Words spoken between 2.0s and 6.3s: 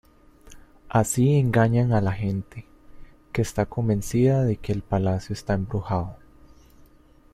la gente, que está convencida de que el palacio está embrujado.